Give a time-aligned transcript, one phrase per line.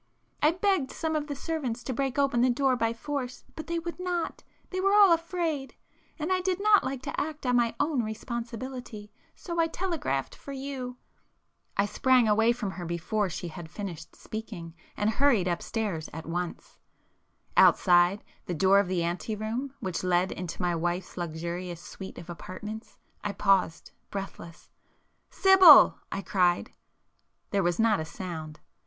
[0.41, 3.99] I begged some of the servants to break open the door by force,—but they would
[3.99, 5.75] not,—they were all afraid;
[6.17, 10.53] and I did not like to act on my own responsibility, so I telegraphed for
[10.53, 10.97] you——"
[11.77, 18.23] I sprang away from her before she had finished speaking and hurried upstairs at once,—outside
[18.47, 22.97] the door of the ante room which led into my wife's luxurious 'suite' of apartments,
[23.23, 24.71] I paused breathless.
[25.29, 26.73] "Sibyl!" I cried.
[27.51, 28.59] There was not a sound.